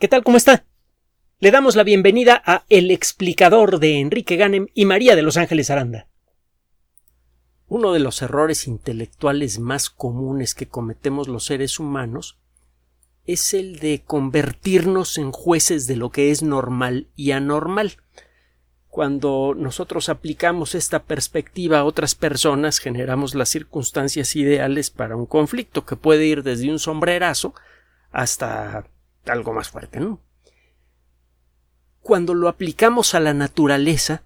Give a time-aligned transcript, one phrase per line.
[0.00, 0.24] ¿Qué tal?
[0.24, 0.64] ¿Cómo está?
[1.38, 5.70] Le damos la bienvenida a El explicador de Enrique Ganem y María de Los Ángeles
[5.70, 6.08] Aranda.
[7.68, 12.40] Uno de los errores intelectuales más comunes que cometemos los seres humanos
[13.24, 17.92] es el de convertirnos en jueces de lo que es normal y anormal.
[18.88, 25.86] Cuando nosotros aplicamos esta perspectiva a otras personas, generamos las circunstancias ideales para un conflicto
[25.86, 27.54] que puede ir desde un sombrerazo
[28.10, 28.88] hasta
[29.32, 30.20] algo más fuerte, ¿no?
[32.00, 34.24] Cuando lo aplicamos a la naturaleza,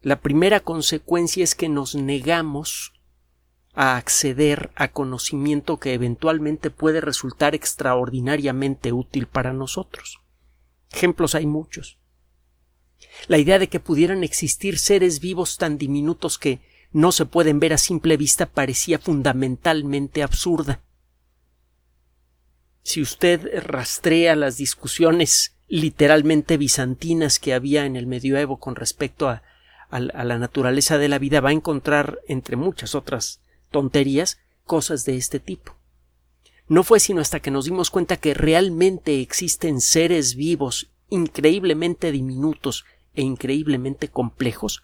[0.00, 2.94] la primera consecuencia es que nos negamos
[3.74, 10.20] a acceder a conocimiento que eventualmente puede resultar extraordinariamente útil para nosotros.
[10.92, 11.98] Ejemplos hay muchos.
[13.26, 16.60] La idea de que pudieran existir seres vivos tan diminutos que
[16.92, 20.80] no se pueden ver a simple vista parecía fundamentalmente absurda.
[22.84, 29.42] Si usted rastrea las discusiones literalmente bizantinas que había en el medioevo con respecto a,
[29.90, 35.40] la naturaleza de la vida, va a encontrar, entre muchas otras tonterías, cosas de este
[35.40, 35.76] tipo.
[36.68, 42.84] No fue sino hasta que nos dimos cuenta que realmente existen seres vivos increíblemente diminutos
[43.14, 44.82] e increíblemente complejos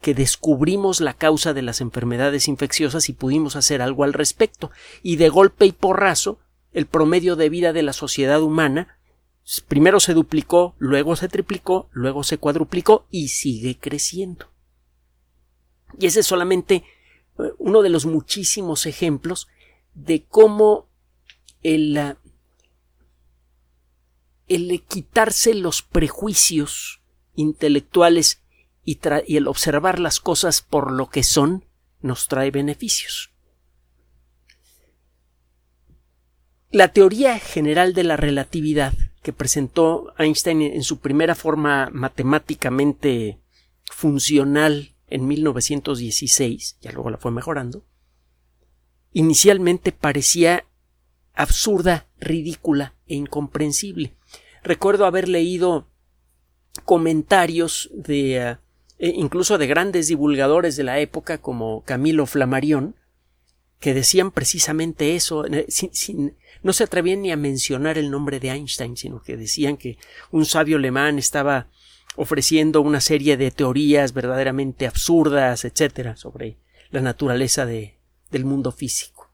[0.00, 4.70] que descubrimos la causa de las enfermedades infecciosas y pudimos hacer algo al respecto,
[5.02, 6.38] y de golpe y porrazo
[6.76, 8.98] el promedio de vida de la sociedad humana
[9.66, 14.52] primero se duplicó, luego se triplicó, luego se cuadruplicó y sigue creciendo.
[15.98, 16.84] Y ese es solamente
[17.38, 19.48] eh, uno de los muchísimos ejemplos
[19.94, 20.90] de cómo
[21.62, 22.18] el,
[24.46, 27.00] el quitarse los prejuicios
[27.36, 28.42] intelectuales
[28.84, 31.64] y, y el observar las cosas por lo que son
[32.02, 33.30] nos trae beneficios.
[36.70, 43.38] La teoría general de la relatividad que presentó Einstein en su primera forma matemáticamente
[43.84, 47.84] funcional en 1916, ya luego la fue mejorando,
[49.12, 50.64] inicialmente parecía
[51.34, 54.16] absurda, ridícula e incomprensible.
[54.64, 55.86] Recuerdo haber leído
[56.84, 58.58] comentarios de
[58.98, 62.96] eh, incluso de grandes divulgadores de la época como Camilo Flammarion
[63.80, 68.50] que decían precisamente eso eh, sin, no se atrevían ni a mencionar el nombre de
[68.50, 69.98] Einstein, sino que decían que
[70.30, 71.68] un sabio alemán estaba
[72.16, 76.56] ofreciendo una serie de teorías verdaderamente absurdas, etcétera, sobre
[76.90, 77.98] la naturaleza de,
[78.30, 79.30] del mundo físico.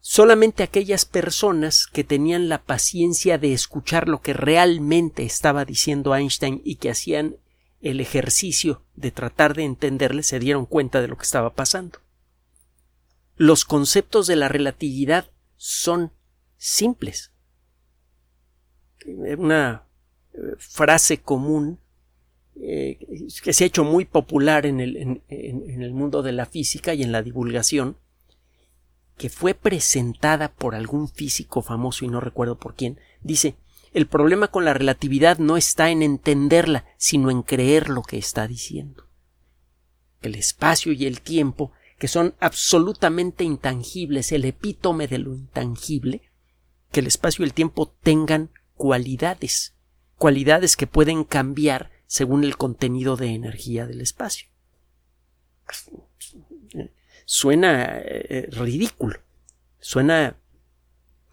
[0.00, 6.60] Solamente aquellas personas que tenían la paciencia de escuchar lo que realmente estaba diciendo Einstein
[6.64, 7.38] y que hacían
[7.80, 11.98] el ejercicio de tratar de entenderle se dieron cuenta de lo que estaba pasando.
[13.36, 16.12] Los conceptos de la relatividad son
[16.56, 17.32] simples.
[19.06, 19.84] Una
[20.32, 21.78] eh, frase común
[22.56, 22.98] eh,
[23.42, 27.02] que se ha hecho muy popular en el, en el mundo de la física y
[27.02, 27.98] en la divulgación,
[29.16, 33.56] que fue presentada por algún físico famoso y no recuerdo por quién, dice
[33.96, 38.46] el problema con la relatividad no está en entenderla, sino en creer lo que está
[38.46, 39.08] diciendo.
[40.20, 46.22] El espacio y el tiempo que son absolutamente intangibles, el epítome de lo intangible,
[46.92, 49.74] que el espacio y el tiempo tengan cualidades,
[50.16, 54.48] cualidades que pueden cambiar según el contenido de energía del espacio.
[57.24, 59.20] Suena eh, ridículo,
[59.80, 60.36] suena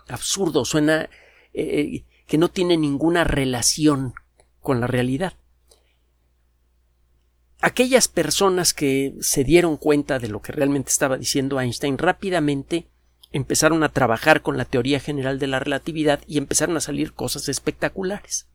[0.07, 1.09] absurdo, suena
[1.53, 4.13] eh, que no tiene ninguna relación
[4.61, 5.33] con la realidad
[7.63, 12.89] aquellas personas que se dieron cuenta de lo que realmente estaba diciendo Einstein rápidamente
[13.31, 17.47] empezaron a trabajar con la teoría general de la relatividad y empezaron a salir cosas
[17.47, 18.49] espectaculares.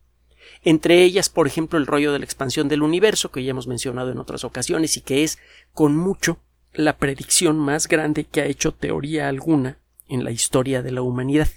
[0.63, 4.11] Entre ellas, por ejemplo, el rollo de la expansión del universo, que ya hemos mencionado
[4.11, 5.39] en otras ocasiones y que es,
[5.73, 6.37] con mucho,
[6.71, 11.49] la predicción más grande que ha hecho teoría alguna en la historia de la humanidad.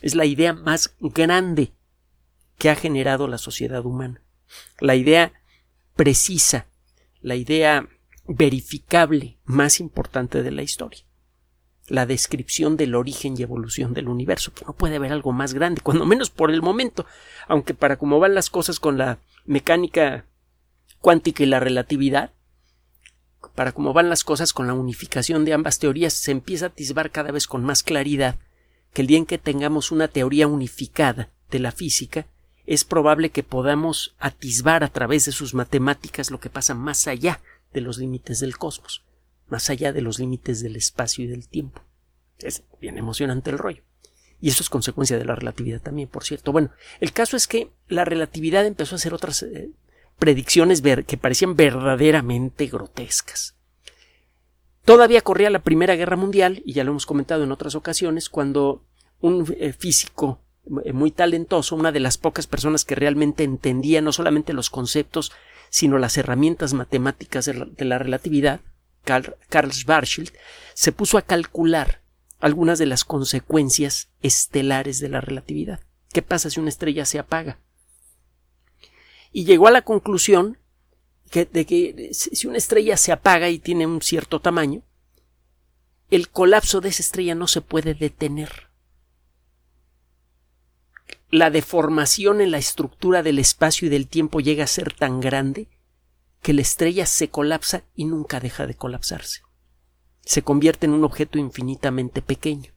[0.00, 1.74] Es la idea más grande
[2.56, 4.22] que ha generado la sociedad humana.
[4.80, 5.34] La idea
[5.94, 6.69] precisa
[7.20, 7.88] la idea
[8.26, 11.04] verificable más importante de la historia
[11.90, 14.52] la descripción del origen y evolución del universo.
[14.66, 17.04] no puede haber algo más grande, cuando menos por el momento,
[17.48, 20.24] aunque para cómo van las cosas con la mecánica
[21.00, 22.32] cuántica y la relatividad,
[23.56, 27.10] para cómo van las cosas con la unificación de ambas teorías, se empieza a atisbar
[27.10, 28.36] cada vez con más claridad
[28.94, 32.26] que el día en que tengamos una teoría unificada de la física,
[32.70, 37.40] es probable que podamos atisbar a través de sus matemáticas lo que pasa más allá
[37.72, 39.02] de los límites del cosmos,
[39.48, 41.82] más allá de los límites del espacio y del tiempo.
[42.38, 43.82] Es bien emocionante el rollo.
[44.40, 46.52] Y eso es consecuencia de la relatividad también, por cierto.
[46.52, 46.70] Bueno,
[47.00, 49.72] el caso es que la relatividad empezó a hacer otras eh,
[50.20, 53.56] predicciones que parecían verdaderamente grotescas.
[54.84, 58.84] Todavía corría la Primera Guerra Mundial, y ya lo hemos comentado en otras ocasiones, cuando
[59.18, 64.52] un eh, físico muy talentoso, una de las pocas personas que realmente entendía no solamente
[64.52, 65.32] los conceptos,
[65.70, 68.60] sino las herramientas matemáticas de la, relatividad,
[69.04, 70.32] Carl, Carl Schwarzschild,
[70.74, 72.02] se puso a calcular
[72.40, 75.80] algunas de las consecuencias estelares de la relatividad.
[76.12, 77.58] ¿Qué pasa si una estrella se apaga?
[79.32, 80.58] Y llegó a la conclusión
[81.32, 84.82] de que si una estrella se apaga y tiene un cierto tamaño,
[86.10, 88.69] el colapso de esa estrella no se puede detener.
[91.30, 95.68] La deformación en la estructura del espacio y del tiempo llega a ser tan grande
[96.42, 99.42] que la estrella se colapsa y nunca deja de colapsarse.
[100.22, 102.72] Se convierte en un objeto infinitamente pequeño.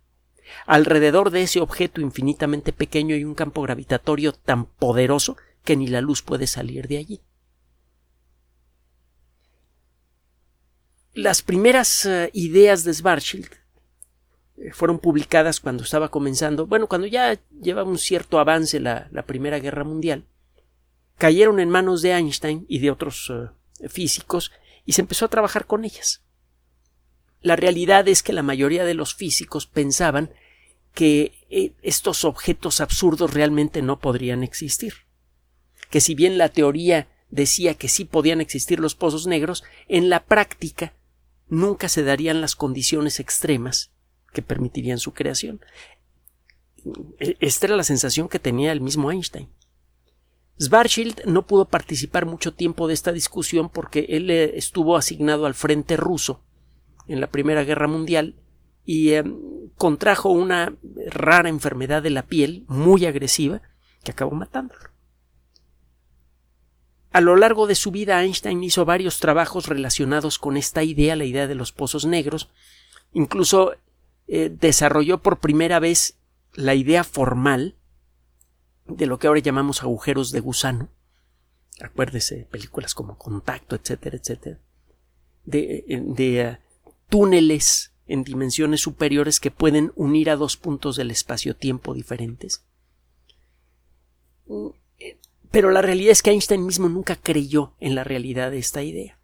[0.68, 6.02] Alrededor de ese objeto infinitamente pequeño hay un campo gravitatorio tan poderoso que ni la
[6.02, 7.22] luz puede salir de allí.
[11.14, 13.63] Las primeras eh, ideas de Schwarzschild
[14.72, 19.84] fueron publicadas cuando estaba comenzando, bueno, cuando ya llevaba un cierto avance la, Primera Guerra
[19.84, 20.26] Mundial,
[21.18, 24.52] cayeron en manos de Einstein y de otros eh, físicos
[24.86, 26.22] y se empezó a trabajar con ellas.
[27.42, 30.32] La realidad es que la mayoría de los físicos pensaban
[30.94, 34.94] que estos objetos absurdos realmente no podrían existir.
[35.90, 40.24] Que si bien la teoría decía que sí podían existir los pozos negros, en la
[40.24, 40.94] práctica
[41.50, 43.93] nunca se darían las condiciones extremas
[44.34, 45.62] que permitirían su creación.
[47.20, 49.50] E, esta era la sensación que tenía el mismo Einstein.
[50.62, 55.56] Schwarzschild no pudo participar mucho tiempo de esta discusión porque él eh, estuvo asignado al
[55.56, 56.42] frente ruso
[57.08, 58.36] en la Primera Guerra Mundial
[58.86, 59.36] y em,
[59.78, 60.76] contrajo una
[61.08, 63.62] rara enfermedad de la piel muy agresiva
[64.04, 64.92] que acabó matándolo.
[67.12, 71.26] A lo largo de su vida Einstein hizo varios trabajos relacionados con esta idea, la
[71.26, 72.50] idea de los pozos negros.
[73.14, 73.74] Incluso
[74.36, 76.18] eh, desarrolló por primera vez
[76.56, 77.76] la idea formal
[78.88, 80.90] de lo que ahora llamamos agujeros de gusano.
[81.80, 84.60] Acuérdese, películas como Contacto, etcétera, etcétera.
[85.46, 86.58] De, eh, de eh,
[87.10, 92.66] túneles en dimensiones superiores que pueden unir a dos puntos del espacio-tiempo diferentes.
[95.52, 99.20] Pero la realidad es que Einstein mismo nunca creyó en la realidad de esta idea.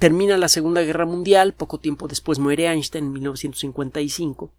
[0.00, 4.50] Termina la Segunda Guerra Mundial, poco tiempo después muere Einstein en 1955.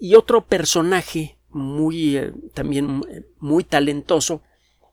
[0.00, 4.42] Y otro personaje muy eh, también eh, muy talentoso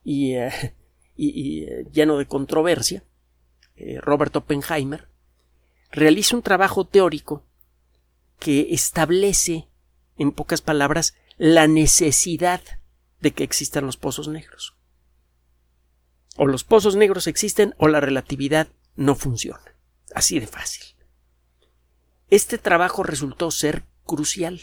[0.04, 0.76] y, eh,
[1.18, 3.04] lleno de controversia,
[4.02, 5.08] Robert Oppenheimer,
[5.92, 7.46] realiza un trabajo teórico
[8.38, 9.68] que establece,
[10.18, 12.62] en pocas palabras, la necesidad
[13.20, 14.79] de que existan los pozos negros.
[16.42, 19.76] O los pozos negros existen o la relatividad no funciona.
[20.16, 20.96] Así de fácil.
[22.30, 24.62] Este trabajo resultó ser crucial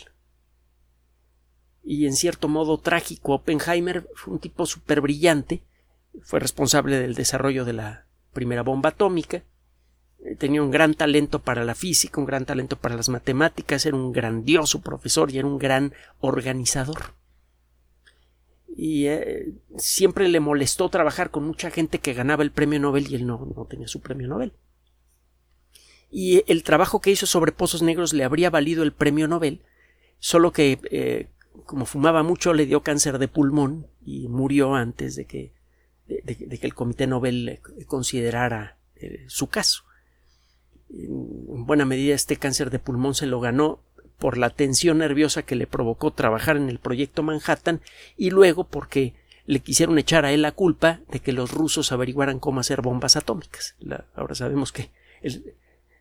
[1.85, 3.35] y en cierto modo trágico.
[3.35, 5.65] Oppenheimer fue un tipo súper brillante,
[6.23, 9.45] fue responsable del desarrollo de la primera bomba atómica,
[10.21, 13.97] eh, tenía un gran talento para la física, un gran talento para las matemáticas, era
[13.99, 17.13] un grandioso profesor y era un gran organizador
[18.77, 23.15] y eh, siempre le molestó trabajar con mucha gente que ganaba el premio Nobel y
[23.15, 24.53] él no, no, tenía su premio Nobel.
[26.11, 29.63] Y el trabajo que hizo sobre pozos negros le habría valido el premio Nobel,
[30.19, 31.31] solo que eh,
[31.65, 35.55] como fumaba mucho le dio cáncer de pulmón y murió antes de que,
[36.07, 39.85] de, que el Comité Nobel considerara eh, su caso.
[40.91, 43.81] En buena medida este cáncer de pulmón se lo ganó
[44.19, 47.81] por la tensión nerviosa que le provocó trabajar en el proyecto Manhattan
[48.17, 52.41] y luego porque le quisieron echar a él la culpa de que los rusos averiguaran
[52.41, 53.77] cómo hacer bombas atómicas.
[54.15, 54.91] ahora sabemos que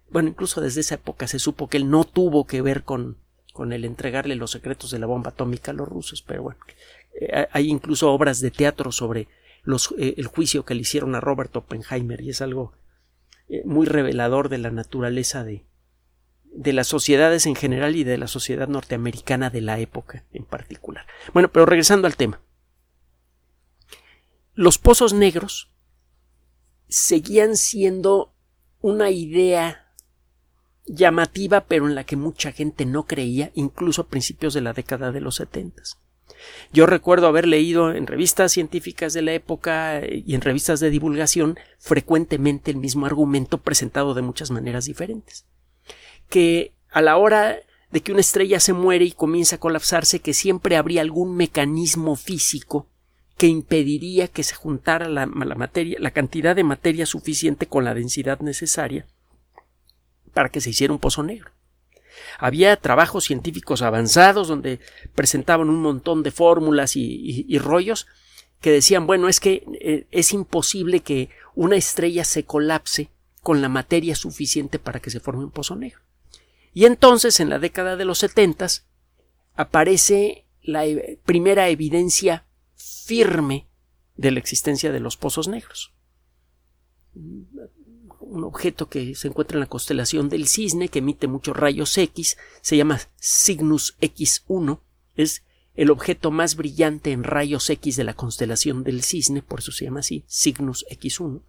[0.10, 3.17] bueno, incluso desde esa época se supo que él no tuvo que ver con,
[3.53, 6.60] con el entregarle los secretos de la bomba atómica a los rusos, pero bueno,
[7.19, 9.27] eh, hay incluso obras de teatro sobre
[9.63, 12.74] los, eh, el juicio que le hicieron a Robert Oppenheimer y es algo
[13.50, 15.63] eh, muy revelador de la naturaleza de,
[16.55, 21.05] de las sociedades en general y de la sociedad norteamericana de la época en particular.
[21.33, 22.41] Bueno, pero regresando al tema.
[24.53, 25.71] Los pozos negros
[26.88, 28.33] seguían siendo
[28.79, 29.93] una idea
[30.85, 35.12] llamativa, pero en la que mucha gente no creía, incluso a principios de la década
[35.12, 36.00] de los setentas.
[36.71, 41.57] Yo recuerdo haber leído en revistas científicas de la época y en revistas de divulgación
[41.79, 45.45] frecuentemente el mismo argumento presentado de muchas maneras diferentes
[46.29, 47.58] que a la hora
[47.91, 52.15] de que una estrella se muere y comienza a colapsarse que siempre habría algún mecanismo
[52.15, 52.88] físico
[53.38, 58.39] que impediría que se juntara la, materia, la cantidad de materia suficiente con la densidad
[58.39, 59.05] necesaria
[60.34, 61.51] para que se hiciera un pozo negro.
[62.39, 64.79] Había trabajos científicos avanzados donde
[65.15, 68.08] presentaban un montón de fórmulas y, rollos
[68.62, 73.10] que decían, bueno, es que eh, es imposible que una estrella se colapse
[73.41, 76.04] con la materia suficiente para que se forme un pozo negro.
[76.75, 78.86] Y entonces, en la década de los setentas,
[79.53, 83.70] aparece la e, primera evidencia firme
[84.17, 85.94] de la existencia de los pozos negros.
[87.13, 92.38] Un objeto que se encuentra en la constelación del cisne, que emite muchos rayos X,
[92.62, 94.82] se llama Cygnus X1,
[95.15, 95.44] es
[95.75, 99.86] el objeto más brillante en rayos X de la constelación del cisne, por eso se
[99.86, 101.41] llama así, Cygnus X1.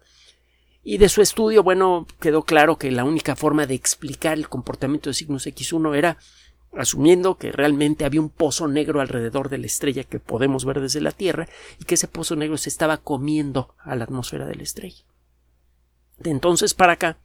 [0.89, 5.09] Y de su estudio, bueno, quedó claro que la única forma de explicar el comportamiento
[5.09, 6.17] de Cygnus X1 era
[6.77, 11.01] asumiendo que realmente había un pozo negro alrededor de la estrella que podemos ver desde
[11.01, 14.63] la Tierra y que ese pozo negro se estaba comiendo a la atmósfera de la
[14.63, 15.03] estrella.
[16.19, 17.17] De entonces para acá,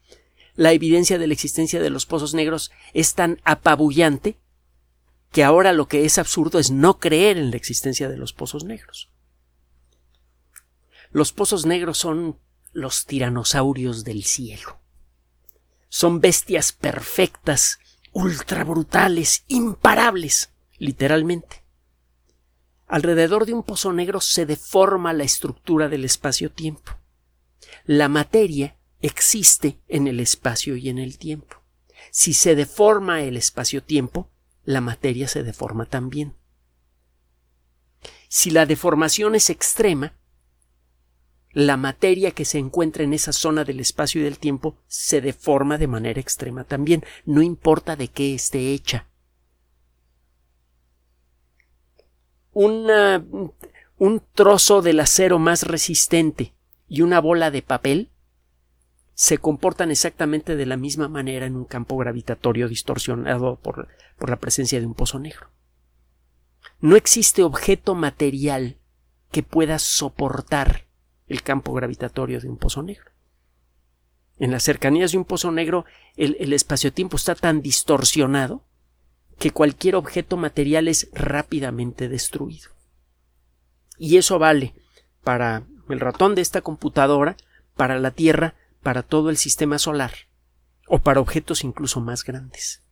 [0.56, 4.38] la evidencia de la existencia de los pozos negros es tan apabullante
[5.30, 8.64] que ahora lo que es absurdo es no creer en la existencia de los pozos
[8.64, 9.08] negros.
[11.12, 12.38] Los pozos negros son
[12.72, 14.78] los tiranosaurios del cielo.
[15.88, 17.78] Son bestias perfectas
[18.12, 21.62] ultra brutales, imparables, literalmente.
[22.86, 26.92] Alrededor de un pozo negro se deforma la estructura del espacio-tiempo.
[27.84, 31.62] La materia existe en el espacio y en el tiempo.
[32.10, 34.30] Si se deforma el espacio-tiempo,
[34.64, 36.36] la materia se deforma también.
[38.28, 40.14] Si la deformación es extrema,
[41.52, 45.78] la materia que se encuentra en esa zona del espacio y del tiempo se deforma
[45.78, 49.06] de manera extrema también, no importa de qué esté hecha.
[52.54, 56.54] un trozo del acero más resistente
[56.86, 58.10] y una bola de papel
[59.14, 64.36] se comportan exactamente de la misma manera en un campo gravitatorio distorsionado por, por la
[64.36, 65.50] presencia de un pozo negro.
[66.80, 68.76] No existe objeto material
[69.30, 70.86] que pueda soportar
[71.26, 73.10] el campo gravitatorio de un pozo negro.
[74.38, 75.84] En las cercanías de un pozo negro
[76.16, 78.64] el, el espacio-tiempo está tan distorsionado
[79.38, 82.70] que cualquier objeto material es rápidamente destruido.
[83.98, 84.74] Y eso vale
[85.22, 87.36] para el ratón de esta computadora,
[87.76, 90.12] para la Tierra, para todo el sistema solar,
[90.88, 92.82] o para objetos incluso más grandes.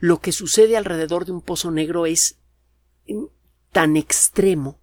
[0.00, 2.38] Lo que sucede alrededor de un pozo negro es
[3.72, 4.80] tan extremo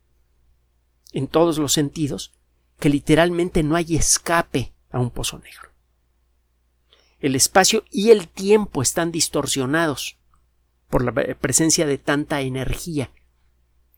[1.14, 2.34] en todos los sentidos
[2.80, 5.70] que literalmente no hay escape a un pozo negro.
[7.20, 10.18] El espacio y el tiempo están distorsionados
[10.90, 13.12] por la presencia de tanta energía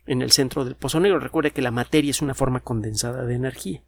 [0.05, 1.19] en el centro del pozo negro.
[1.19, 3.81] Recuerde que la materia es una forma condensada de energía.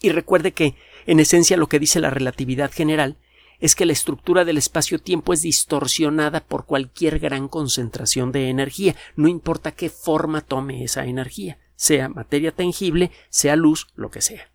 [0.00, 0.74] Y recuerde que,
[1.06, 3.18] en esencia, lo que dice la relatividad general
[3.60, 9.28] es que la estructura del espacio-tiempo es distorsionada por cualquier gran concentración de energía, no
[9.28, 14.50] importa qué forma tome esa energía sea materia tangible, sea luz, lo que sea.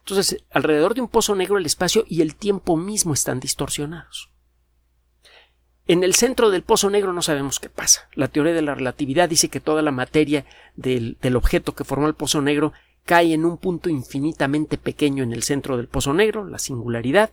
[0.00, 4.30] Entonces, alrededor de un pozo negro el espacio y el tiempo mismo están distorsionados.
[5.86, 8.10] En el centro del pozo negro no sabemos qué pasa.
[8.12, 10.44] La teoría de la relatividad dice que toda la materia
[10.76, 12.74] del, del, objeto que formó el pozo negro
[13.06, 17.30] cae en un punto infinitamente pequeño en el centro del pozo negro, la singularidad.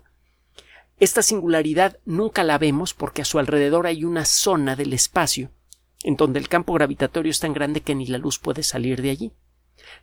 [1.01, 5.51] Esta singularidad nunca la vemos porque a su alrededor hay una zona del espacio
[6.05, 9.09] en donde el campo gravitatorio es tan grande que ni la luz puede salir de
[9.09, 9.31] allí.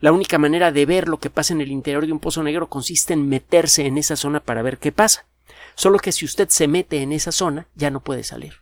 [0.00, 2.68] La única manera de ver lo que pasa en el interior de un pozo negro
[2.68, 5.28] consiste en meterse en esa zona para ver qué pasa.
[5.76, 8.54] Solo que si usted se mete en esa zona ya no puede salir.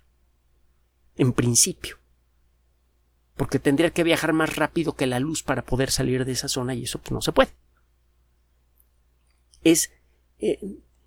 [1.17, 1.97] En principio.
[3.39, 6.75] Porque tendría que viajar más rápido que la luz para poder salir de esa zona
[6.75, 7.53] y eso pues, no se puede.
[9.65, 9.91] Es...
[10.41, 10.59] Eh,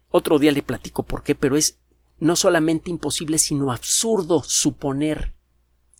[0.09, 1.79] otro día le platico por qué, pero es
[2.17, 5.32] no solamente imposible, sino absurdo suponer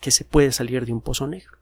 [0.04, 1.60] que se puede salir de un pozo negro.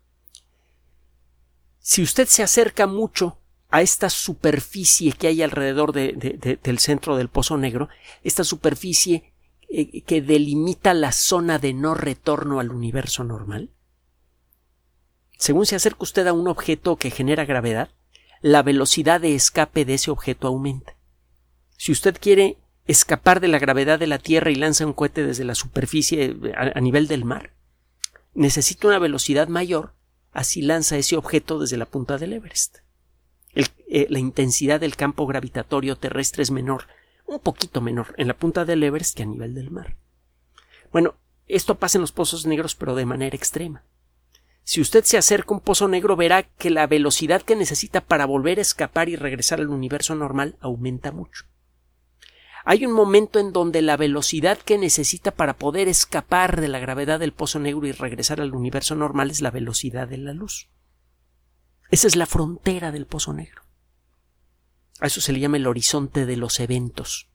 [1.77, 3.38] Si usted se acerca mucho
[3.69, 7.88] a esta superficie que hay alrededor del centro del pozo negro,
[8.24, 9.31] esta superficie
[9.69, 13.69] eh, que delimita la zona de no retorno al universo normal,
[15.38, 17.91] según se acerca usted a un objeto que genera gravedad,
[18.41, 20.95] la velocidad de escape de ese objeto aumenta.
[21.77, 22.57] Si usted quiere
[22.88, 26.81] escapar de la gravedad de la Tierra y lanza un cohete desde la superficie a
[26.81, 27.51] nivel del mar,
[28.33, 29.93] necesita una velocidad mayor,
[30.31, 32.79] así lanza ese objeto desde la punta del Everest.
[33.53, 36.88] Eh, la intensidad del campo gravitatorio terrestre es menor,
[37.25, 39.97] un poquito menor, en la punta del Everest que a nivel del mar.
[40.93, 41.15] Bueno,
[41.47, 43.83] esto pasa en los pozos negros, pero de manera extrema.
[44.63, 48.25] Si usted se acerca a un pozo negro, verá que la velocidad que necesita para
[48.25, 51.45] volver a escapar y regresar al universo normal aumenta mucho.
[52.63, 57.19] Hay un momento en donde la velocidad que necesita para poder escapar de la gravedad
[57.19, 60.69] del pozo negro y regresar al universo normal es la velocidad de la luz.
[61.89, 63.63] Esa es la frontera del pozo negro.
[64.99, 67.29] A eso se le llama el horizonte de los eventos.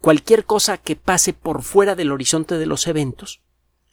[0.00, 3.42] Cualquier cosa que pase por fuera del horizonte de los eventos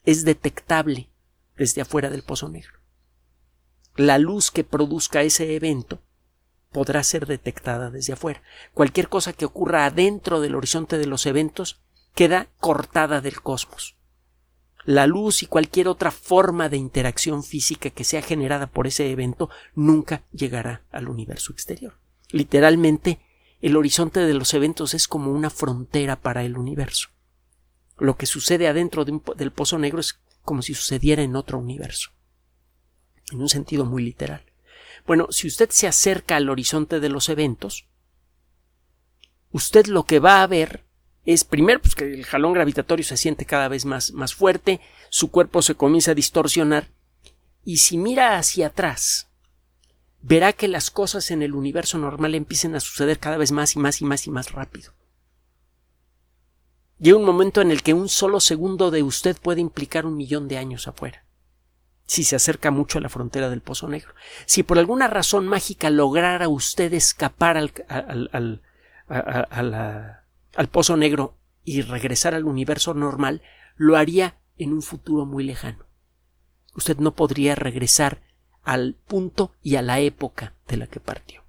[0.04, 1.10] es detectable
[1.56, 2.78] desde afuera del pozo negro.
[3.94, 6.00] La luz que produzca ese evento
[6.72, 8.42] podrá ser detectada desde afuera.
[8.74, 11.80] Cualquier cosa que ocurra adentro del horizonte de los eventos
[12.14, 13.96] queda cortada del cosmos.
[14.84, 19.50] La luz y cualquier otra forma de interacción física que sea generada por ese evento
[19.74, 21.98] nunca llegará al universo exterior.
[22.30, 23.20] Literalmente,
[23.60, 27.08] el horizonte de los eventos es como una frontera para el universo.
[27.98, 32.10] Lo que sucede adentro del pozo negro es como si sucediera en otro universo.
[33.32, 34.47] En un sentido muy literal.
[35.08, 37.86] Bueno, si usted se acerca al horizonte de los eventos,
[39.50, 40.84] usted lo que va a ver
[41.24, 45.30] es primero pues, que el jalón gravitatorio se siente cada vez más, más fuerte, su
[45.30, 46.90] cuerpo se comienza a distorsionar,
[47.64, 49.30] y si mira hacia atrás,
[50.20, 53.78] verá que las cosas en el universo normal empiezan a suceder cada vez más y
[53.78, 54.92] más y más y más rápido.
[56.98, 60.48] Llega un momento en el que un solo segundo de usted puede implicar un millón
[60.48, 61.27] de años afuera
[62.08, 64.14] si se acerca mucho a la frontera del Pozo Negro.
[64.46, 68.62] Si por alguna razón mágica lograra usted escapar al, al,
[70.56, 73.42] al, Pozo Negro y regresar al universo normal,
[73.76, 75.84] lo haría en un futuro muy lejano.
[76.74, 78.22] Usted no podría regresar
[78.62, 81.44] al punto y a la época de la que partió.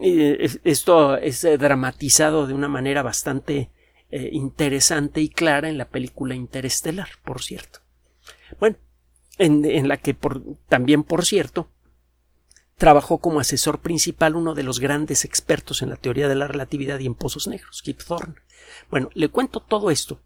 [0.00, 3.70] Esto es dramatizado de una manera bastante
[4.10, 7.85] eh, interesante y clara en la película Interestelar, por cierto.
[8.58, 8.76] Bueno,
[9.38, 10.16] en, la que
[10.68, 11.68] también, por cierto,
[12.76, 16.98] trabajó como asesor principal uno de los grandes expertos en la teoría de la relatividad
[16.98, 18.34] y en pozos negros, Kip Thorne.
[18.90, 20.20] Bueno, le cuento todo esto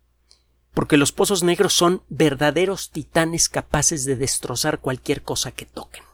[0.74, 6.04] porque los pozos negros son verdaderos titanes capaces de destrozar cualquier cosa que toquen.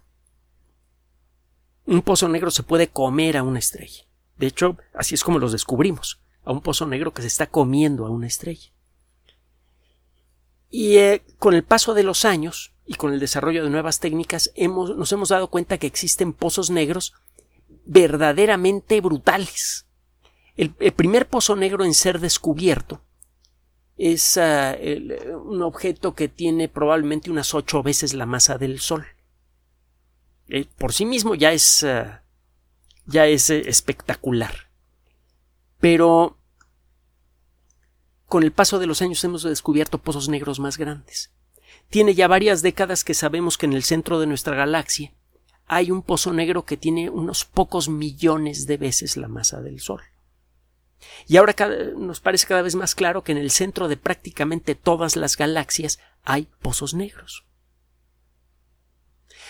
[1.85, 4.05] Un pozo negro se puede comer a una estrella.
[4.39, 8.07] De hecho, así es como los descubrimos, a un pozo negro que se está comiendo
[8.07, 8.73] a una estrella.
[10.79, 14.53] Y eh, con el paso de los años y con el desarrollo de nuevas técnicas
[14.59, 17.15] nos hemos dado cuenta que existen pozos negros
[17.87, 19.87] verdaderamente brutales.
[20.55, 23.01] El, primer pozo negro en ser descubierto
[23.97, 24.77] es ah,
[25.47, 29.07] un objeto que tiene probablemente unas ocho veces la masa del Sol.
[30.51, 32.23] Eh, por sí mismo ya es ah,
[33.07, 34.69] ya es eh, espectacular.
[35.81, 36.36] Pero
[38.27, 41.33] con el paso de los años hemos descubierto pozos negros más grandes.
[41.89, 45.13] Tiene ya varias décadas que sabemos que en el centro de nuestra galaxia
[45.67, 50.03] hay un pozo negro que tiene unos pocos millones de veces la masa del Sol.
[51.27, 51.55] Y ahora
[51.97, 55.99] nos parece cada vez más claro que en el centro de prácticamente todas las galaxias
[56.25, 57.45] hay pozos negros.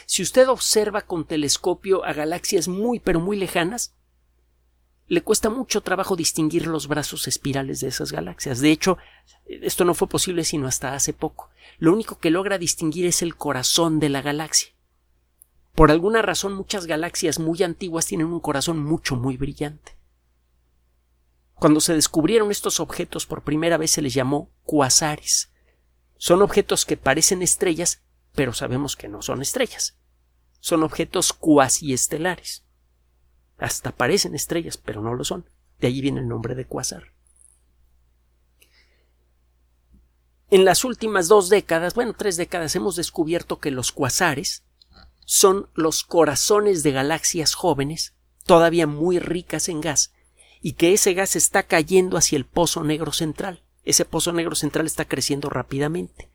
[0.06, 3.94] Si usted observa con telescopio a galaxias muy pero muy lejanas,
[5.08, 8.60] le cuesta mucho trabajo distinguir los brazos espirales de esas galaxias.
[8.60, 8.98] De hecho,
[9.46, 11.50] esto no fue posible sino hasta hace poco.
[11.78, 14.70] Lo único que logra distinguir es el corazón de la galaxia.
[15.74, 19.96] Por alguna razón muchas galaxias muy antiguas tienen un corazón mucho muy brillante.
[21.54, 25.52] Cuando se descubrieron estos objetos por primera vez se les llamó cuasares.
[26.16, 28.02] Son objetos que parecen estrellas,
[28.34, 29.96] pero sabemos que no son estrellas.
[30.60, 32.65] Son objetos cuasiestelares.
[33.58, 35.48] Hasta parecen estrellas, pero no lo son.
[35.78, 37.12] De allí viene el nombre de cuásar.
[40.48, 44.62] En las últimas dos décadas, bueno, tres décadas, hemos descubierto que los cuasares
[45.24, 48.14] son los corazones de galaxias jóvenes,
[48.44, 50.12] todavía muy ricas en gas,
[50.62, 53.62] y que ese gas está cayendo hacia el pozo negro central.
[53.84, 56.30] Ese pozo negro central está creciendo rápidamente.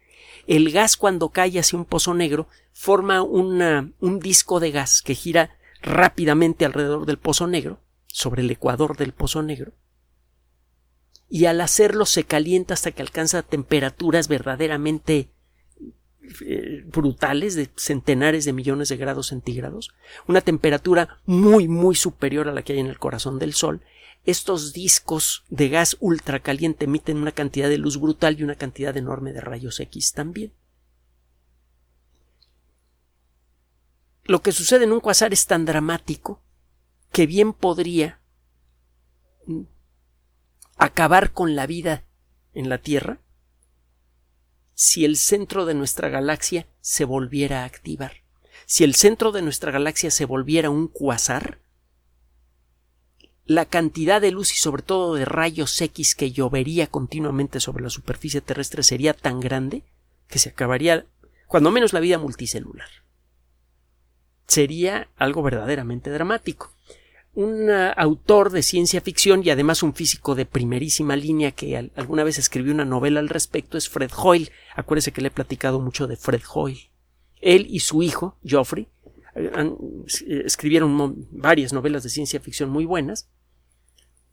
[0.46, 5.56] El gas cuando cae hacia un pozo negro forma un disco de gas que gira
[5.82, 9.74] rápidamente alrededor del Pozo Negro, sobre el ecuador del Pozo Negro,
[11.30, 15.32] y al hacerlo se calienta hasta que alcanza temperaturas verdaderamente
[16.46, 19.92] eh, brutales de centenares de millones de grados centígrados,
[20.28, 23.82] una temperatura muy muy superior a la que hay en el corazón del Sol,
[24.24, 29.34] estos discos de gas ultracaliente emiten una cantidad de luz brutal y una cantidad enorme
[29.34, 30.54] de rayos X también.
[34.24, 36.42] Lo que sucede en un cuasar es tan dramático
[37.12, 38.22] que bien podría
[40.78, 42.06] acabar con la vida
[42.54, 43.20] en la Tierra
[44.74, 48.24] si el centro de nuestra galaxia se volviera a activar.
[48.66, 51.60] Si el centro de nuestra galaxia se volviera un cuasar,
[53.46, 57.90] la cantidad de luz y sobre todo de rayos X que llovería continuamente sobre la
[57.90, 59.84] superficie terrestre sería tan grande
[60.28, 61.06] que se acabaría,
[61.48, 62.90] cuando menos, la vida multicelular.
[64.52, 66.74] Sería algo verdaderamente dramático.
[67.34, 72.26] Un uh, autor de ciencia ficción y además un físico de primerísima línea que alguna
[72.26, 74.52] vez escribió una novela al respecto es Fred Hoyle.
[74.76, 76.90] Acuérdese que le he platicado mucho de Fred Hoyle.
[77.40, 78.88] Él y su hijo, Geoffrey,
[79.36, 83.30] eh, escribieron varias novelas de ciencia ficción muy buenas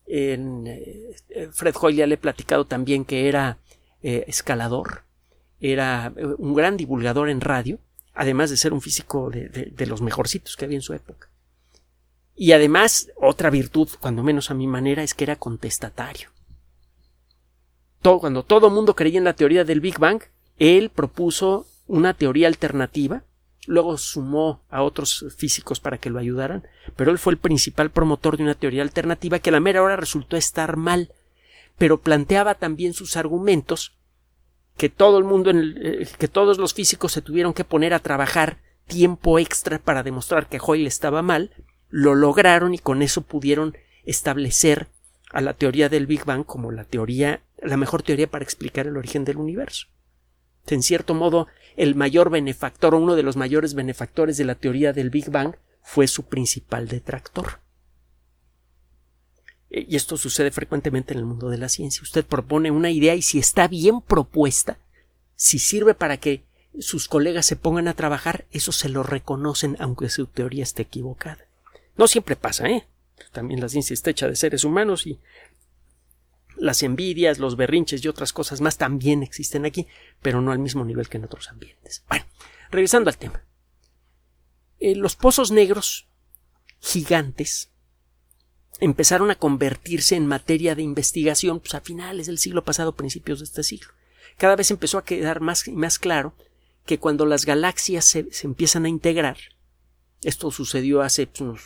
[0.09, 3.59] en, eh, Fred Hoyle ya le he platicado también que era
[4.03, 5.05] eh, escalador,
[5.61, 7.79] era eh, un gran divulgador en radio,
[8.19, 11.29] además de ser un físico de, los mejorcitos que había en su época.
[12.35, 16.31] Y además, otra virtud, cuando menos a mi manera, es que era contestatario.
[18.03, 20.23] Cuando todo mundo creía en la teoría del Big Bang,
[20.59, 23.23] él propuso una teoría alternativa
[23.69, 28.39] luego sumó a otros físicos para que lo ayudaran, pero él fue el principal promotor
[28.39, 31.13] de una teoría alternativa que a la mera hora resultó estar mal,
[31.77, 33.98] pero planteaba también sus argumentos
[34.79, 38.59] que todo el mundo, eh, que todos los físicos se tuvieron que poner a trabajar
[38.87, 41.51] tiempo extra para demostrar que Hoyle estaba mal,
[41.91, 44.87] lo lograron y con eso pudieron establecer
[45.33, 48.97] a la teoría del Big Bang como la teoría, la mejor teoría para explicar el
[48.97, 49.89] origen del universo.
[50.69, 54.93] En cierto modo, el mayor benefactor o uno de los mayores benefactores de la teoría
[54.93, 57.61] del Big Bang fue su principal detractor.
[59.71, 62.03] E, y esto sucede frecuentemente en el mundo de la ciencia.
[62.03, 64.79] Usted propone una idea y si está bien propuesta,
[65.35, 66.45] si sirve para que
[66.79, 71.47] sus colegas se pongan a trabajar, eso se lo reconocen aunque su teoría esté equivocada.
[71.97, 72.87] No siempre pasa, ¿eh?
[73.33, 75.19] También la ciencia está hecha de seres humanos y
[76.57, 79.87] las envidias, los berrinches y otras cosas más también existen aquí,
[80.23, 82.05] pero no al mismo nivel que en otros ambientes.
[82.09, 82.25] Bueno,
[82.71, 83.45] regresando al tema.
[84.81, 86.09] Eh, los pozos negros
[86.81, 87.71] gigantes
[88.81, 93.45] empezaron a convertirse en materia de investigación pues, a finales del siglo pasado, principios de
[93.45, 93.89] este siglo.
[94.37, 96.35] Cada vez empezó a quedar más y más claro
[96.87, 99.37] que cuando las galaxias se, empiezan a integrar,
[100.23, 101.61] esto sucedió hace pues, unos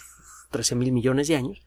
[0.51, 1.63] 13 mil millones de años,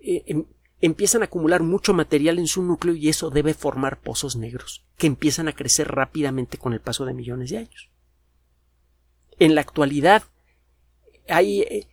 [0.00, 0.46] eh, em,
[0.80, 5.06] empiezan a acumular mucho material en su núcleo y eso debe formar pozos negros, que
[5.06, 7.90] empiezan a crecer rápidamente con el paso de millones de años.
[9.38, 10.24] En la actualidad
[11.28, 11.86] hay, eh,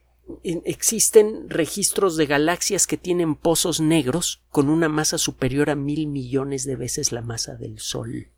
[0.43, 6.65] existen registros de galaxias que tienen pozos negros con una masa superior a mil millones
[6.65, 8.31] de veces la masa del Sol.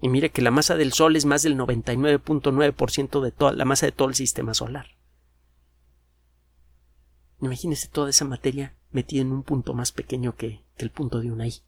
[0.00, 3.86] Y mire que la masa del Sol es más del 99.9% de toda la masa
[3.86, 4.96] de todo el sistema solar.
[7.40, 11.46] Imagínese toda esa materia metida en un punto más pequeño que, el punto de una
[11.46, 11.62] I.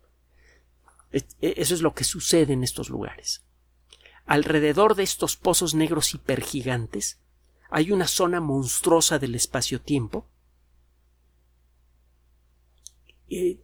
[1.13, 3.45] E, eso es lo que sucede en estos lugares.
[4.27, 7.21] Alrededor de estos pozos negros hipergigantes
[7.71, 10.27] hay una zona monstruosa del espacio-tiempo
[13.29, 13.61] eh,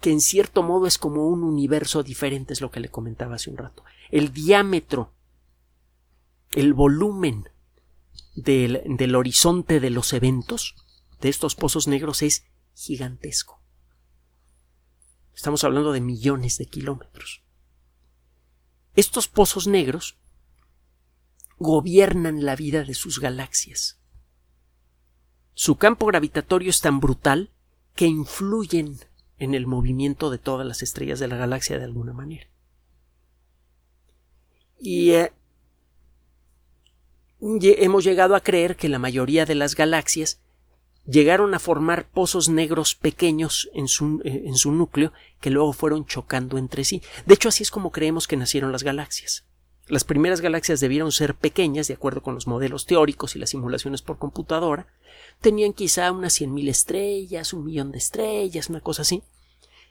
[0.00, 3.50] que en cierto modo es como un universo diferente, es lo que le comentaba hace
[3.50, 3.84] un rato.
[4.10, 5.12] El diámetro,
[6.50, 7.48] el volumen
[8.34, 10.74] del, horizonte de los eventos
[11.20, 13.60] de estos pozos negros es gigantesco.
[15.34, 17.42] Estamos hablando de millones de kilómetros.
[18.96, 20.18] Estos pozos negros
[21.62, 23.98] gobiernan la vida de sus galaxias.
[25.54, 27.50] Su campo gravitatorio es tan brutal
[27.94, 28.98] que influyen
[29.38, 32.48] en el movimiento de todas las estrellas de la galaxia de alguna manera.
[34.78, 35.32] Y eh,
[37.40, 40.40] hemos llegado a creer que la mayoría de las galaxias
[41.06, 46.06] llegaron a formar pozos negros pequeños en su, eh, en su, núcleo que luego fueron
[46.06, 47.02] chocando entre sí.
[47.26, 49.44] De hecho, así es como creemos que nacieron las galaxias.
[49.92, 54.00] Las primeras galaxias debieron ser pequeñas, de acuerdo con los modelos teóricos y las simulaciones
[54.00, 54.86] por computadora.
[55.42, 59.22] Tenían quizá unas cien mil estrellas, un millón de estrellas, una cosa así.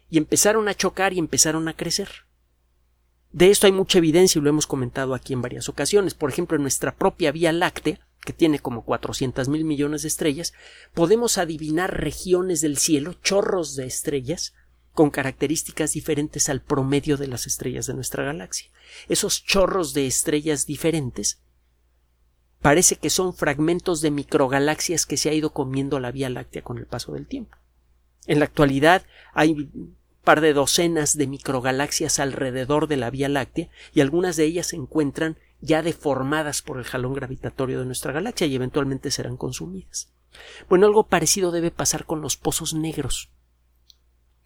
[0.09, 2.09] Y empezaron a chocar y empezaron a crecer.
[3.31, 6.15] De esto hay mucha evidencia y lo hemos comentado aquí en varias ocasiones.
[6.15, 10.53] Por ejemplo, en nuestra propia Vía Láctea, que tiene como 400 mil millones de estrellas,
[10.95, 14.55] podemos adivinar regiones del cielo, chorros de estrellas,
[14.93, 18.69] con características diferentes al promedio de las estrellas de nuestra galaxia.
[19.07, 21.41] Esos chorros de estrellas diferentes
[22.61, 26.77] parece que son fragmentos de microgalaxias que se ha ido comiendo la Vía Láctea con
[26.77, 27.57] el paso del tiempo.
[28.27, 29.69] En la actualidad hay
[30.23, 34.75] par de docenas de microgalaxias alrededor de la Vía Láctea y algunas de ellas se
[34.75, 40.11] encuentran ya deformadas por el jalón gravitatorio de nuestra galaxia y eventualmente serán consumidas.
[40.69, 43.29] Bueno, algo parecido debe pasar con los pozos negros.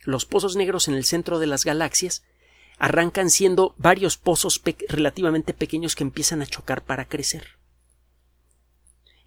[0.06, 2.24] Los pozos negros en el centro de las galaxias
[2.78, 7.48] arrancan siendo varios pozos relativamente pequeños que empiezan a chocar para crecer.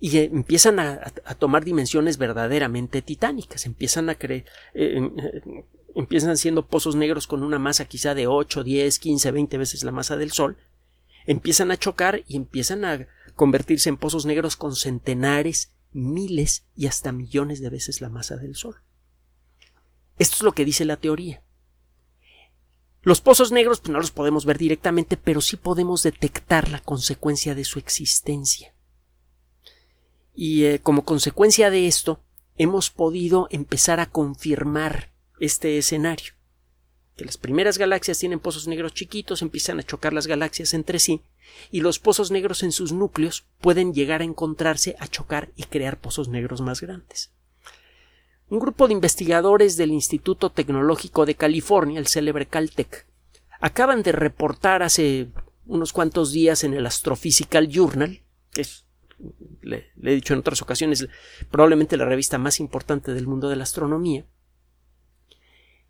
[0.00, 5.64] Y empiezan a, tomar dimensiones verdaderamente titánicas, empiezan a creer, eh, eh,
[5.96, 9.90] empiezan siendo pozos negros con una masa quizá de 8, 10, 15, 20 veces la
[9.90, 10.56] masa del Sol,
[11.26, 17.10] empiezan a chocar y empiezan a convertirse en pozos negros con centenares, miles y hasta
[17.10, 18.76] millones de veces la masa del Sol.
[20.18, 21.42] Esto es lo que dice la teoría.
[23.02, 27.54] Los pozos negros pues, no los podemos ver directamente, pero sí podemos detectar la consecuencia
[27.54, 28.74] de su existencia.
[30.34, 32.20] Y eh, como consecuencia de esto,
[32.56, 36.34] hemos podido empezar a confirmar este escenario.
[37.16, 41.22] Que las primeras galaxias tienen pozos negros chiquitos, empiezan a chocar las galaxias entre sí,
[41.70, 46.00] y los pozos negros en sus núcleos pueden llegar a encontrarse, a chocar y crear
[46.00, 47.32] pozos negros más grandes.
[48.50, 53.06] Un grupo de investigadores del Instituto Tecnológico de California, el célebre Caltech,
[53.60, 55.28] acaban de reportar hace
[55.66, 58.86] unos cuantos días en el Astrophysical Journal, que es,
[59.60, 61.06] le, he dicho en otras ocasiones,
[61.50, 64.24] probablemente la revista más importante del mundo de la astronomía,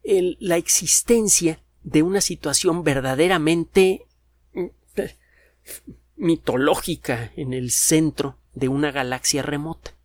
[0.03, 4.07] la existencia de una situación verdaderamente
[4.55, 4.66] mm,
[6.16, 9.98] mitológica en el centro de una galaxia remota.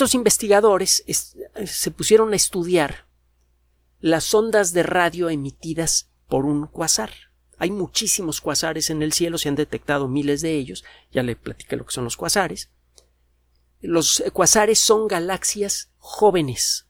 [0.00, 1.04] Estos investigadores
[1.66, 3.06] se pusieron a estudiar
[4.00, 7.10] las ondas de radio emitidas por un cuasar.
[7.58, 11.76] Hay muchísimos cuasares en el cielo, se han detectado miles de ellos, ya le platiqué
[11.76, 12.70] lo que son los cuasares.
[13.82, 16.86] Los cuasares son galaxias jóvenes.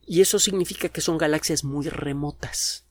[0.00, 2.86] Y eso significa que son galaxias muy remotas.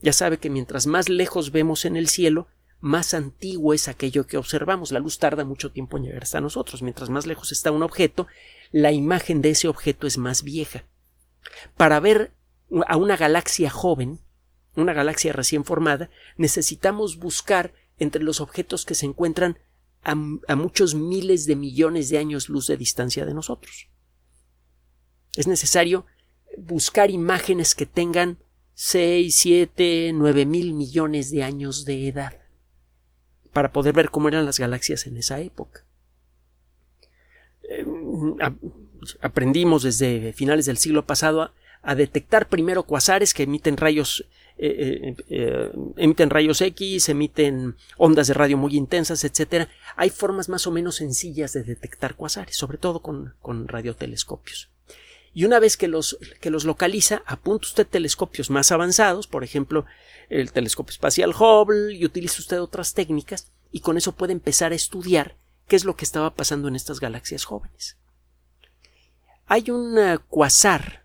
[0.00, 2.46] Ya sabe que mientras más lejos vemos en el cielo,
[2.84, 4.92] más antiguo es aquello que observamos.
[4.92, 6.82] La luz tarda mucho tiempo en llegar hasta nosotros.
[6.82, 8.26] Mientras más lejos está un objeto,
[8.72, 10.84] la imagen de ese objeto es más vieja.
[11.78, 12.34] Para ver
[12.86, 14.20] a una galaxia joven,
[14.76, 19.58] una galaxia recién formada, necesitamos buscar entre los objetos que se encuentran
[20.02, 23.88] a, muchos miles de millones de años luz de distancia de nosotros.
[25.36, 26.04] Es necesario
[26.58, 28.38] buscar imágenes que tengan
[28.74, 32.43] seis, siete, nueve mil millones de años de edad
[33.54, 35.84] para poder ver cómo eran las galaxias en esa época.
[37.62, 37.86] Eh,
[39.22, 45.70] aprendimos desde finales del siglo pasado a, detectar primero cuasares que emiten rayos eh, eh,
[45.96, 49.68] emiten rayos X, emiten ondas de radio muy intensas, etcétera.
[49.96, 54.73] Hay formas más o menos sencillas de detectar cuasares, sobre todo con radiotelescopios.
[55.34, 59.84] Y una vez que los, que los localiza, apunta usted telescopios más avanzados, por ejemplo,
[60.28, 64.76] el telescopio espacial Hubble, y utiliza usted otras técnicas, y con eso puede empezar a
[64.76, 67.98] estudiar qué es lo que estaba pasando en estas galaxias jóvenes.
[69.46, 71.04] Hay un cuasar,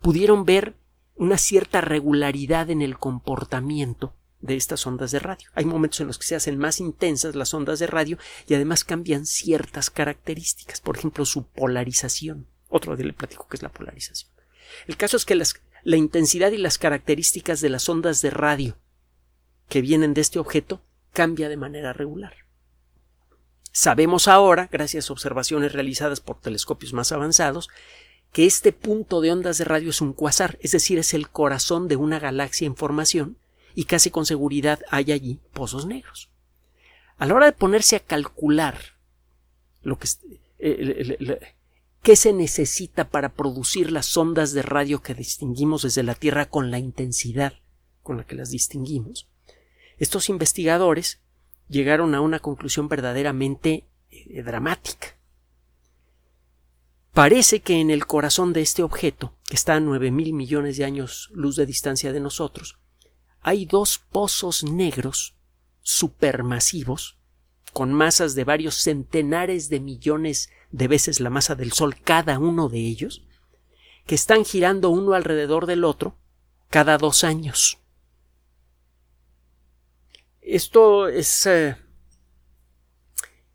[0.00, 0.76] Pudieron ver
[1.16, 5.48] una cierta regularidad en el comportamiento de estas ondas de radio.
[5.54, 8.84] Hay momentos en los que se hacen más intensas las ondas de radio y además
[8.84, 12.46] cambian ciertas características, por ejemplo su polarización.
[12.68, 14.30] Otro día le platico que es la polarización.
[14.86, 15.40] El caso es que
[15.84, 18.76] la intensidad y las características de las ondas de radio
[19.68, 22.34] que vienen de este objeto cambia de manera regular.
[23.70, 27.70] Sabemos ahora, gracias a observaciones realizadas por telescopios más avanzados,
[28.32, 31.88] que este punto de ondas de radio es un cuasar, es decir, es el corazón
[31.88, 33.38] de una galaxia en formación
[33.74, 36.30] y casi con seguridad hay allí pozos negros.
[37.18, 38.78] A la hora de ponerse a calcular
[39.82, 40.08] lo que
[40.58, 41.38] eh,
[42.02, 46.70] qué se necesita para producir las ondas de radio que distinguimos desde la Tierra con
[46.70, 47.54] la intensidad
[48.02, 49.28] con la que las distinguimos,
[49.98, 51.20] estos investigadores
[51.68, 55.16] llegaron a una conclusión verdaderamente eh, dramática.
[57.12, 60.84] Parece que en el corazón de este objeto, que está a nueve mil millones de
[60.84, 62.78] años luz de distancia de nosotros,
[63.42, 65.34] hay dos pozos negros
[65.82, 67.18] supermasivos
[67.72, 72.68] con masas de varios centenares de millones de veces la masa del Sol cada uno
[72.68, 73.26] de ellos,
[74.06, 76.16] que están girando uno alrededor del otro
[76.70, 77.78] cada dos años.
[80.40, 81.76] Esto es eh,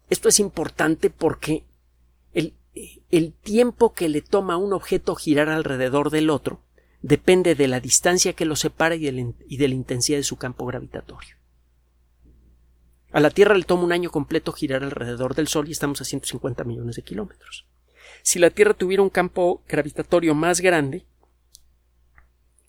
[0.10, 1.66] esto es importante porque
[2.34, 2.54] el,
[3.10, 6.62] el tiempo que le toma a un objeto girar alrededor del otro
[7.02, 11.36] depende de la distancia que lo separa y de la intensidad de su campo gravitatorio.
[13.12, 16.06] A la Tierra le toma un año completo girar alrededor del Sol y estamos a
[16.06, 17.66] 150 millones de kilómetros.
[18.22, 21.06] Si la Tierra tuviera un campo gravitatorio más grande,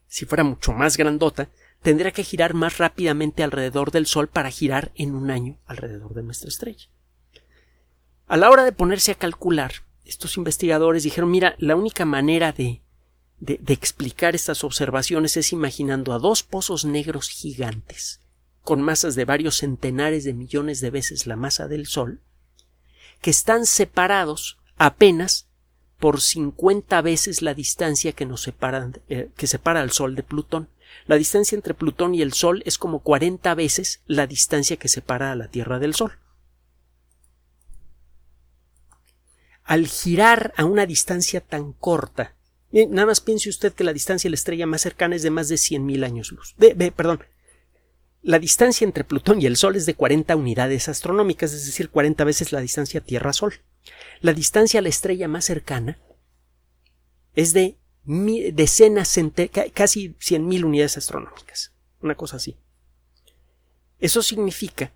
[0.07, 1.51] si fuera mucho más grandota,
[1.83, 6.23] tendría que girar más rápidamente alrededor del Sol para girar en un año alrededor de
[6.23, 6.87] nuestra estrella.
[8.27, 9.73] A la hora de ponerse a calcular,
[10.05, 12.83] estos investigadores dijeron, mira, la única manera de,
[13.41, 18.21] de, explicar estas observaciones es imaginando a dos pozos negros gigantes,
[18.63, 22.21] con masas de varios centenares de millones de veces la masa del Sol,
[23.21, 25.49] que están separados apenas
[25.99, 30.69] por 50 veces la distancia que nos separa, eh, que separa al Sol de Plutón.
[31.07, 35.33] La distancia entre Plutón y el Sol es como 40 veces la distancia que separa
[35.33, 36.13] a la Tierra del Sol.
[39.65, 42.38] Al girar a una distancia tan corta,
[42.73, 45.49] nada más piense usted que la distancia de la estrella más cercana es de más
[45.49, 46.55] de 100.000 años luz.
[46.95, 47.25] Perdón,
[48.23, 52.25] la distancia entre Plutón y el Sol es de 40 unidades astronómicas, es decir, 40
[52.25, 53.55] veces la distancia Tierra-Sol.
[54.21, 55.99] La distancia a la estrella más cercana
[57.35, 59.19] es de decenas,
[59.73, 61.73] casi 100.000 unidades astronómicas.
[62.01, 62.57] Una cosa así.
[63.99, 64.93] Eso significa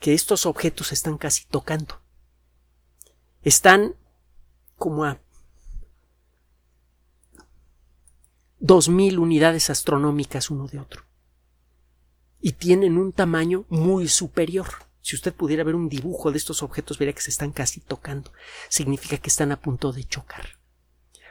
[0.00, 2.00] que estos objetos están casi tocando.
[3.42, 3.94] Están
[4.76, 5.20] como a
[8.60, 11.08] 2.000 unidades astronómicas uno de otro
[12.40, 14.66] y tienen un tamaño muy superior.
[15.00, 18.32] Si usted pudiera ver un dibujo de estos objetos, vería que se están casi tocando.
[18.68, 20.58] Significa que están a punto de chocar.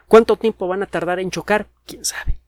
[0.07, 1.69] ¿Cuánto tiempo van a tardar en chocar?
[1.85, 2.39] ¿Quién sabe?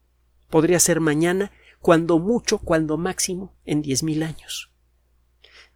[0.48, 4.72] Podría ser mañana, cuando mucho, cuando máximo, en diez mil años.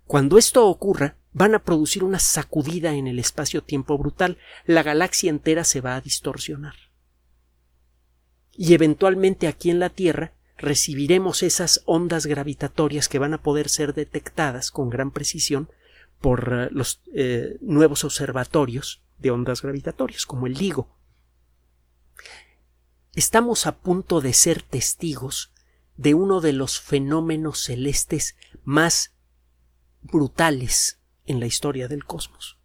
[0.07, 4.39] Cuando esto ocurra, van a producir una sacudida en el espacio-tiempo brutal.
[4.67, 6.75] La galaxia entera se va a distorsionar.
[8.57, 13.95] Y eventualmente aquí en la Tierra recibiremos esas ondas gravitatorias que van a poder ser
[13.95, 15.69] detectadas con gran precisión
[16.21, 20.89] por eh, los eh, nuevos observatorios de ondas gravitatorias, como el LIGO.
[23.15, 25.53] Estamos a punto de ser testigos
[25.97, 29.15] de uno de los fenómenos celestes más
[30.03, 32.59] brutales en la historia del cosmos.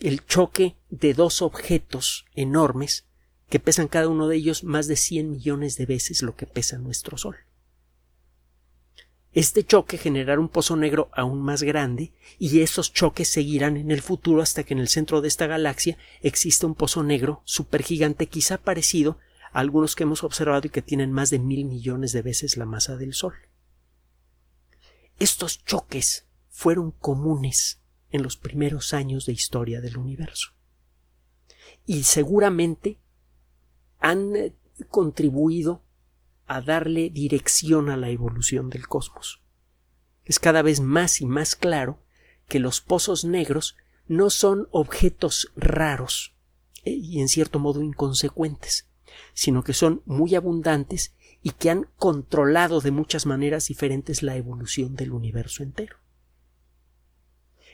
[0.00, 3.06] El choque de dos objetos enormes
[3.48, 6.78] que pesan cada uno de ellos más de 100 millones de veces lo que pesa
[6.78, 7.36] nuestro Sol.
[9.32, 14.00] Este choque generará un pozo negro aún más grande y esos choques seguirán en el
[14.00, 18.56] futuro hasta que en el centro de esta galaxia exista un pozo negro supergigante quizá
[18.56, 19.18] parecido
[19.52, 22.64] a algunos que hemos observado y que tienen más de mil millones de veces la
[22.64, 23.34] masa del Sol.
[25.18, 30.52] Estos choques fueron comunes en los primeros años de historia del universo.
[31.84, 32.98] Y seguramente
[34.06, 34.54] han eh,
[34.88, 35.82] contribuido
[36.46, 39.42] a darle dirección a la evolución del cosmos.
[40.24, 41.98] Es cada vez más y más claro
[42.46, 46.36] que los pozos negros no son objetos raros
[46.84, 48.88] eh, y en cierto modo inconsecuentes,
[49.34, 54.94] sino que son muy abundantes y que han controlado de muchas maneras diferentes la evolución
[54.94, 55.96] del universo entero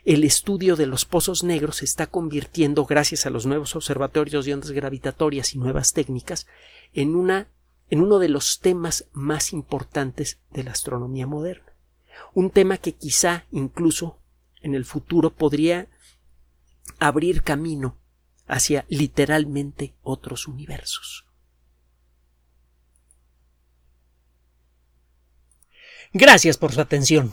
[0.04, 4.54] el estudio de los pozos negros se está convirtiendo, gracias a los nuevos observatorios de
[4.54, 6.46] ondas gravitatorias y nuevas técnicas,
[6.92, 7.48] en una
[7.88, 11.74] en uno de los temas más importantes de la astronomía moderna.
[12.32, 14.18] Un tema que quizá incluso
[14.62, 15.88] en el futuro podría
[16.98, 17.98] abrir camino
[18.46, 21.26] hacia literalmente otros universos.
[26.14, 27.32] Gracias por su atención